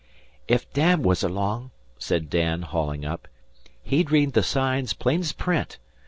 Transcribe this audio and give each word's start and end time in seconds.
"Ef 0.49 0.65
Dad 0.73 1.03
was 1.05 1.21
along," 1.21 1.69
said 1.99 2.27
Dan, 2.27 2.63
hauling 2.63 3.05
up, 3.05 3.27
"he'd 3.83 4.09
read 4.09 4.33
the 4.33 4.41
signs 4.41 4.93
plain's 4.93 5.31
print. 5.31 5.77